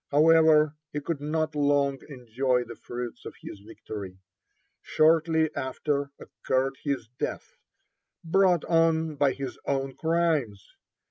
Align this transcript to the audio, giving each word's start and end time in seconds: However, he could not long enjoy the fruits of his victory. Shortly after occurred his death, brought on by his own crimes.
However, 0.09 0.73
he 0.91 0.99
could 0.99 1.21
not 1.21 1.53
long 1.53 1.99
enjoy 2.09 2.63
the 2.63 2.75
fruits 2.75 3.23
of 3.23 3.35
his 3.39 3.59
victory. 3.59 4.17
Shortly 4.81 5.53
after 5.55 6.09
occurred 6.19 6.77
his 6.83 7.07
death, 7.19 7.55
brought 8.23 8.65
on 8.65 9.15
by 9.15 9.33
his 9.33 9.59
own 9.67 9.93
crimes. 9.95 10.65